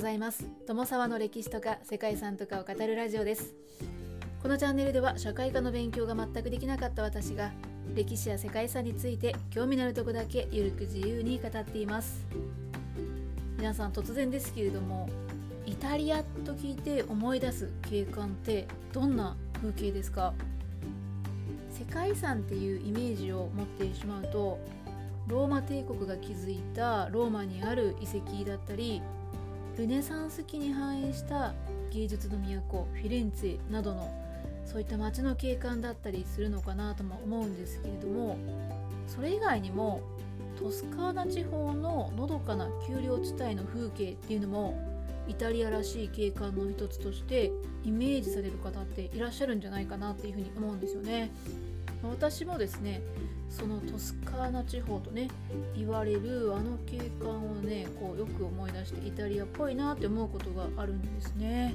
[0.00, 0.46] ございます。
[0.66, 3.52] 友沢の歴史とか世界遺産とかを語るラジオです。
[4.42, 7.50] このチャンネルでは社会科の勉強が全くできなかった私が
[7.94, 12.26] 歴史や世界遺産について興味のあるとこだけゆるく自由に語っています。
[13.58, 15.06] 皆さん突然ですけれども
[15.66, 20.32] イタリアと聞いて思い出す景観ってどんな風景ですか？
[21.78, 24.58] 世界遺産っていうイメージを持ってしまうと
[25.26, 29.02] ローマ帝国が築いたローマにある遺跡だったり
[29.80, 31.54] ルネサンス期に繁栄した
[31.90, 34.12] 芸術の都フィレンツェなどの
[34.66, 38.36] そういった街の景観だったりするのかなとも思うんですけれども
[39.06, 40.02] それ以外にも
[40.58, 44.78] トスカーナ地方ののどかな丘陵地帯の風景っていうのも
[45.26, 47.50] イタリアらしい景観の一つとして
[47.82, 51.30] イメージされる方っていらっしゃるんじゃないかなっていうふうに思うんですよね。
[52.02, 53.02] 私もですね
[53.50, 55.28] そのトスカーナ地方とね
[55.76, 61.74] 言われるあの景観をねこうよく思い出してイタリアっぽいなって思うことがあるんですね。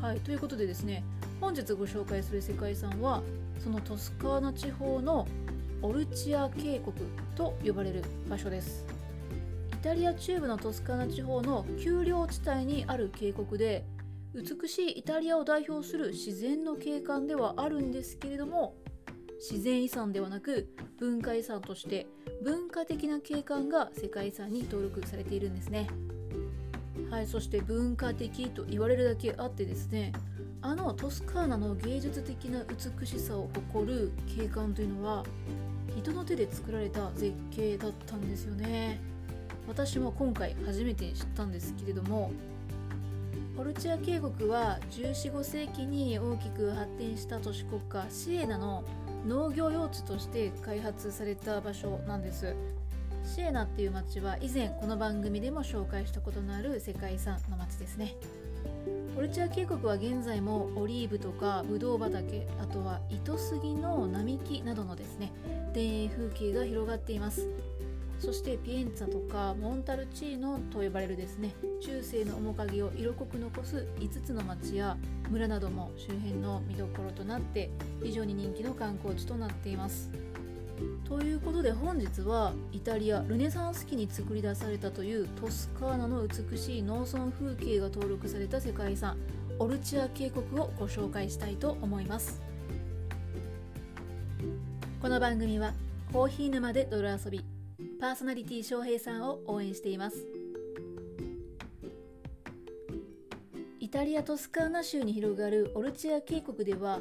[0.00, 1.02] はいということでですね
[1.40, 3.22] 本日ご紹介する世界遺産は
[3.58, 5.26] そのトスカーナ地方の
[5.80, 6.92] オルチア渓谷
[7.34, 8.84] と呼ばれる場所です。
[9.72, 13.84] イタリア中部のトスカーナ地方の丘陵地帯にある渓谷で
[14.34, 18.76] 美しいイタリアを代表する自然の景観ではあるんですけれども
[19.42, 20.68] 自然遺産ではなく
[21.00, 22.06] 文化遺産として
[22.44, 25.88] 文化的な景観が世界遺産に登録されているんですね。
[27.10, 30.12] はいそして文化的と言われるだけあってですね
[30.62, 35.24] あのトスカーナの芸術的な美しさを誇る景観というのは
[35.96, 39.00] 人の手で作られた絶景だったんですよね。
[39.66, 42.30] 私も今回初めて知ったんですけれども
[43.56, 48.84] ポルチア渓谷は1415世紀に大きく発展した都市国家シエナの
[49.26, 52.54] 農業用地として開発された場所なんです。
[53.24, 58.16] シエナっていう町は以前この番組でも紹介したことのある世界遺産の町ですね。
[59.16, 65.32] オルチア渓谷は現在もオリーブとかブドウ畑あとは糸杉の並木などのですね
[65.74, 67.46] 田園風景が広がっています。
[68.22, 74.96] そしてピエンツァとかモンタルチーノと呼ばれるですね中世の面影を色濃く残す5つの町や
[75.28, 77.68] 村なども周辺の見どころとなって
[78.00, 80.08] 非常に人気の観光地となっています。
[81.04, 89.16] ということで本日はイタリアルネサンス期に作り出されたというトスカーナの美しい農村風景が登録された世界遺産
[89.58, 92.40] オルチア渓谷をご紹介したいと思います。
[95.00, 95.74] この番組は
[96.12, 97.61] コーヒー沼で泥遊び。
[98.02, 100.26] パーソナリティ翔平さんを応援しています。
[103.78, 106.98] イタリア・トスカーナ州に広がるオルチア渓谷では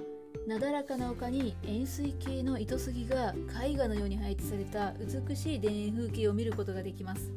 [0.48, 3.34] なだらかな丘に円錐形の糸杉が
[3.66, 4.94] 絵画のように配置された
[5.28, 7.32] 美しい田園風景を見ることができます。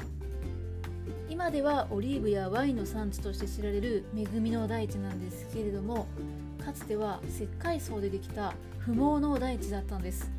[1.30, 6.06] 今ではオリーブやワインの産地として知られる恵みの大地なんですけれども
[6.62, 10.30] かつては石灰層でできた不毛の大地だったんです。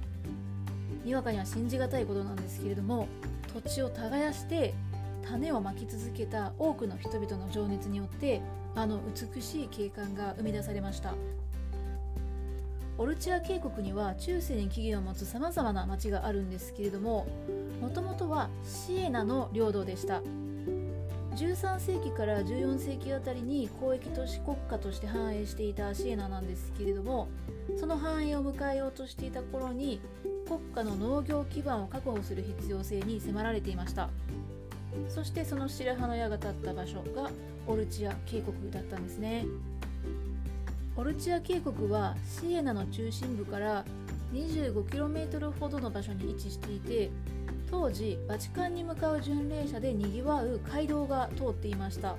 [1.06, 3.08] にわかには信じがたいことなんですけれども
[3.54, 4.74] 土地を耕して
[5.26, 8.42] 種をまき続けた多くの人々の情熱によって
[8.76, 9.00] あの
[9.34, 11.14] 美しい景観が生み出されました。
[12.98, 17.28] オルチア渓谷には中世に起源を持つさまざまな町があるんですけれども
[17.82, 20.22] もともとはシエナの領土でした。
[21.36, 27.28] 13世紀から14世紀あたりに交易都市国家として繁栄していたシエナなんですけれども
[27.78, 30.00] その繁栄を迎えようとしていた頃に
[30.47, 34.09] 国家の農業基盤を確保する必要性に迫られていました。
[35.09, 37.29] そしてその白羽の矢が立った場所が
[37.67, 39.45] オルチア渓谷だったんですね。
[40.95, 43.83] オルチア渓谷はシエナの中心部から
[44.33, 47.09] 25km ほどの場所に位置していて
[47.69, 52.16] 当時バチカンに向かう巡礼者でにぎわう街道が通っていました。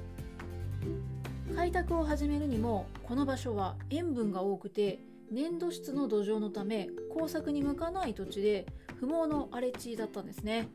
[1.54, 4.98] 開拓を始めるにもこの場所は塩分が多くて
[5.30, 8.66] 粘土質の土壌のため耕作に向かない土地で
[9.00, 10.68] 不毛の荒れ地だったんですね。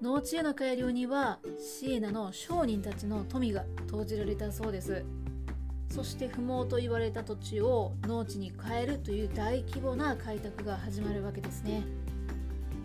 [0.00, 5.04] 農地への改良にはシエナの商人たちの富が投じられたそうです。
[5.88, 11.84] そして不毛と言われた土地を農地に変えるという大規模な開拓が始まるわけですね。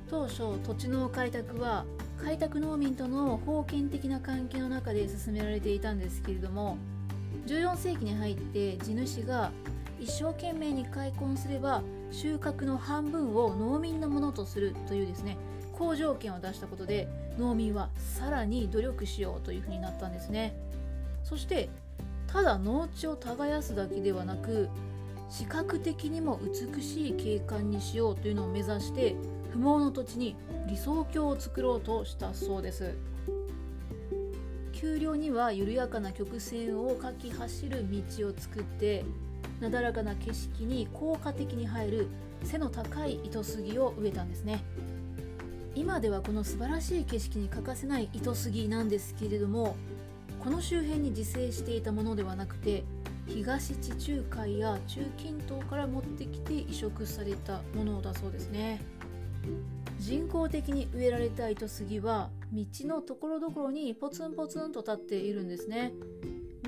[0.10, 1.86] 当初土地の開拓は
[2.24, 6.78] 開拓農民との封建的な関係の中で進められていたんですけれども
[7.46, 9.52] 14世紀に入って地主が
[10.00, 15.38] 一生懸命に開墾すれば収穫の半分を農民のものとするというですね
[15.74, 17.08] 好条件を出したことで
[17.38, 20.54] 農民はさらに努力しようというふうになったんですね。
[21.24, 21.70] そして
[22.28, 24.70] ただ農地を耕すだけではなく
[25.30, 26.40] 視覚的にも
[26.76, 29.16] 美しい景観にしようというのを目指して
[29.52, 30.36] 不毛の土地に
[30.68, 32.96] 理想郷を作ろうとしたそうです。
[34.74, 39.04] 丘陵には緩やかな曲線をかき走る道を作って
[39.60, 42.08] なだらかな景色に効果的に入る
[42.44, 44.64] 背の高い糸杉を植えたんですね。
[45.76, 49.76] 今ではこの素晴らしい景色に欠かせない糸杉なんですけれども
[50.40, 52.84] この周辺に自生していたものではなくて
[53.28, 58.82] 東地中海や中近東から持ってきて移植されたものだそうですね。
[60.00, 65.94] 人工的に植えられた糸杉は道のところどころにポツンポツンと立っているんですね。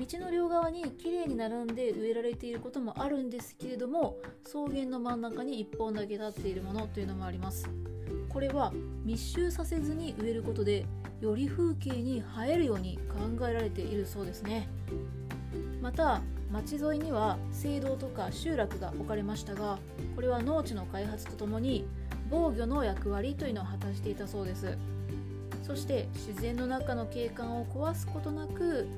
[0.06, 7.68] 道の両側にきれいに並んで植えられていることもあるんですけれども草原の真ん中に1本だけ立っているものというのもあります。
[8.28, 8.72] これは
[9.04, 10.86] 密集させずに植えることで
[11.20, 12.98] より風景に映えるように
[13.38, 14.68] 考えられているそうですね。
[15.80, 16.20] また
[16.50, 19.78] 町沿いには聖堂とか集落が置かれましたが
[20.16, 21.86] これは農地の開発とともに
[22.28, 24.76] 防御の役割というのを果たしていたそうです。
[25.62, 28.88] そして自然の中の景観を壊すことなく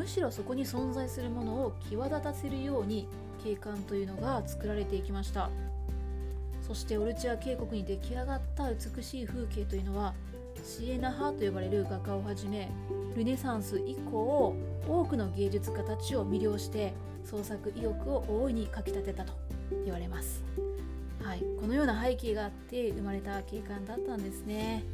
[0.00, 3.06] むしろそこに存在するものを際立たせるように
[3.44, 5.50] 景観というのが作られていきました。
[6.66, 10.14] そしてオルチア渓谷に出来上がった美しい風景というのは
[10.64, 12.70] シエナ派と呼ばれる画家をはじめ
[13.14, 14.54] ルネサンス以降
[14.88, 16.94] 多くの芸術家たちを魅了して
[17.24, 19.34] 創作意欲を大いにかきたてたと
[19.84, 20.44] 言われます、
[21.22, 24.84] はい、このような背景があって生まれた景観だったんですね。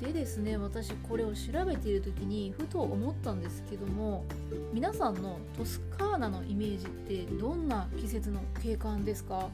[0.00, 4.24] でですね私これを調べている時にふと思ったんですけども
[4.72, 9.48] 皆さんのトスカーナのイメージってどんな季節の景観ですか？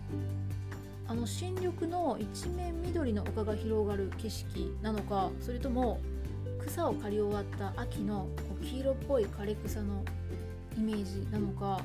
[1.06, 6.00] あの新緑の一面緑の丘が広がる景色なのかそれとも
[6.66, 8.28] 草を刈り終わった秋の
[8.62, 10.04] 黄色っぽい枯れ草の
[10.76, 11.82] イメージなのか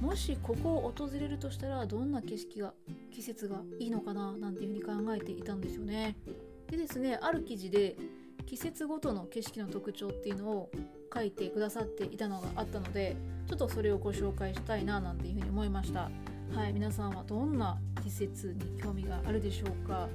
[0.00, 2.74] もしここを訪れるとしたらどんな景色が
[3.12, 6.16] 季節がいいのかななんていうふうに考えていたんですよね。
[6.70, 7.96] でですねある記事で
[8.46, 10.70] 季節ごとの景色の特徴っていうのを
[11.12, 13.16] 書いてくださっていたのがあったので
[13.48, 16.10] ちょっとそれをご紹介したいななんていうふうに思いました。
[16.54, 20.08] はい皆さんはどんな季節に興味があるでしょうか。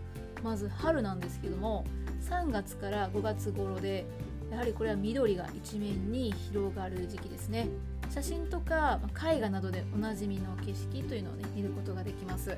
[0.43, 1.85] まず春なんですけども
[2.29, 4.05] 3月から5月頃で
[4.51, 7.67] やはりこれは緑が一面に広がる時期ですね。
[8.09, 8.99] 写真とか
[9.29, 12.57] 絵画などでおなじみの景色というのをね見ることができます。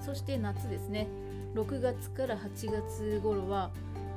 [0.00, 1.08] そして夏ですね。
[1.54, 3.70] 6月から8月頃は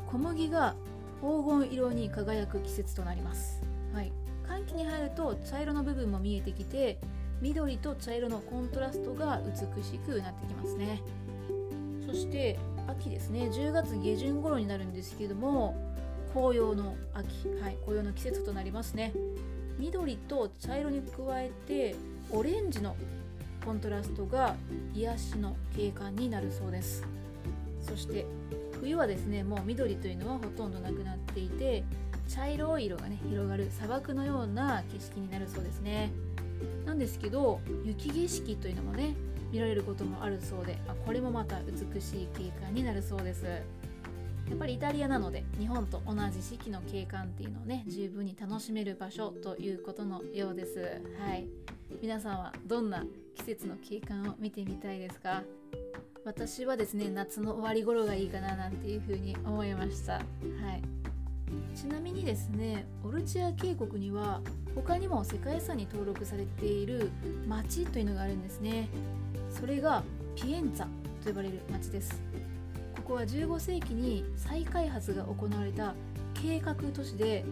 [0.08, 0.76] 小麦が
[1.22, 3.62] 黄金色に輝く季節となります、
[3.94, 4.12] はい、
[4.48, 7.00] 寒気に入ると茶色の部分も見えてきて
[7.42, 11.02] 緑と茶色のコントラストが美しくなってきますね。
[12.06, 13.50] そして秋ですね。
[13.52, 15.76] 10月下旬頃になるんですけども
[16.34, 19.14] 紅葉の秋、はい、紅葉の季節となりますね。
[19.78, 21.96] 緑と茶色に加えて
[22.32, 22.96] オレンジの
[23.66, 24.56] コントラストが
[24.94, 27.04] 癒しの景観になるそうです。
[27.82, 28.26] そして
[28.80, 31.84] 冬はですねもう緑というのはほとんどなくなっていて
[32.28, 36.12] 茶色い色がね広がる砂漠のような景色になるそうですね。
[36.86, 39.16] なんですけど雪景色というのもね
[39.52, 43.46] 見られることもあるそうであこれもまた美しい景観になるそうです。
[43.46, 51.02] やっぱりイタリアなので日本と同じ四季の景観っていうのをね十分に楽しめる場所ということのようです。
[51.20, 51.48] はい。
[52.02, 53.04] 皆さんはどんな
[53.36, 55.44] 季節の景観を見てみたいですか？
[56.26, 60.14] 私はですね夏の終わり頃がいいかななんていうふうに思いました。
[60.14, 60.24] はい。
[61.76, 64.42] ちなみにですねオルチア渓谷には
[64.74, 67.12] 他にも世界遺産に登録されている
[67.48, 68.90] 町というのがあるんですね。
[69.50, 70.04] それが
[70.36, 70.86] ピエンツァ
[71.24, 72.22] と呼ばれる町です。
[72.96, 75.94] ここは15世紀に再開発が行われた
[76.34, 77.46] 計画都市で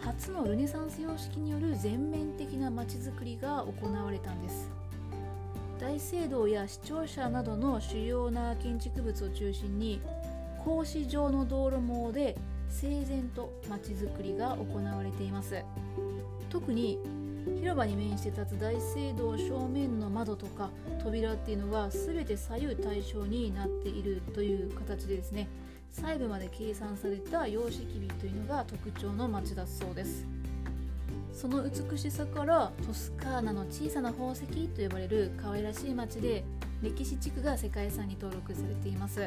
[0.00, 4.70] 初のルネサンス様式による全面的な町づくりが行われたんです。
[5.78, 10.00] 大聖堂や市庁舎などの主要な建築物を中心に
[10.64, 12.36] 格子状の道路網で
[12.68, 15.62] 整然と街づくりが行われています。
[16.48, 16.98] 特に
[17.58, 20.70] 広場に面して立つ大聖堂正面の窓とか
[21.02, 25.48] 扉っていうのが全て左右対称になっているという形でですね
[25.92, 30.24] 細部まで計算された様式美というのが特徴の町だそうです。
[31.32, 36.44] その美しさからトスカーナの小さな宝石と呼ばれる可愛らしい町で
[36.82, 39.20] 歴史地区が世界遺産に登録されています。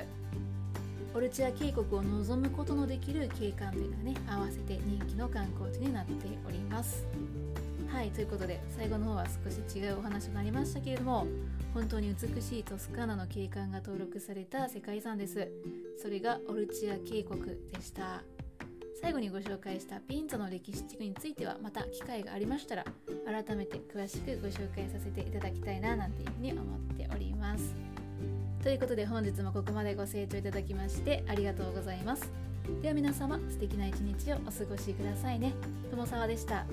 [1.16, 7.06] オルチア渓谷を望むことのできる景観というのがね合わせて人気の観光地になっております。
[7.88, 11.28] はいということで最後の方は少し違うお話となりましたけれども
[11.76, 15.48] 本当に美しいトスカーナの景観が登録された世界遺産です。
[16.02, 17.42] それがオルチア渓谷
[17.72, 18.24] でした。
[19.00, 22.86] 最後にご紹介したピンゾの歴史地区についてはまた機会がありましたら
[23.26, 27.76] 改めて詳しくご紹介させていただきたいななんていうふうに思っております。
[28.64, 32.32] ということで本日もここまでご清聴いただきましてありがとうございます。
[32.82, 35.54] では皆様素敵な一日をお過ごしくださいね。
[35.92, 36.66] 友沢でした。